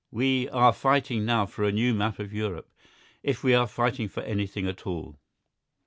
We 0.09 0.49
are 0.49 0.73
fighting 0.73 1.25
now 1.25 1.45
for 1.45 1.63
a 1.63 1.71
new 1.71 1.93
map 1.93 2.17
of 2.17 2.33
Europe 2.33 2.71
if 3.21 3.43
we 3.43 3.53
are 3.53 3.67
fighting 3.67 4.07
for 4.07 4.23
anything 4.23 4.65
at 4.67 4.87
all. 4.87 5.19